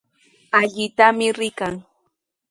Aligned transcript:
Allitami 0.59 1.27
rikan. 1.37 1.75